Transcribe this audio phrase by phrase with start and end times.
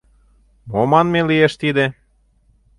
[0.71, 1.85] Мо манме лиеш тиде?